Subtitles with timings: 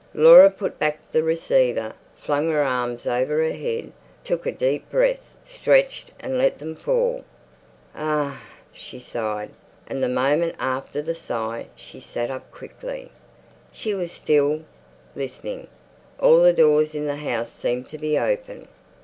[0.15, 3.91] Laura put back the receiver, flung her arms over her head,
[4.23, 7.23] took a deep breath, stretched and let them fall.
[7.93, 8.31] "Huh,"
[8.73, 9.51] she sighed,
[9.85, 13.11] and the moment after the sigh she sat up quickly.
[13.71, 14.63] She was still,
[15.15, 15.67] listening.
[16.19, 18.67] All the doors in the house seemed to be open.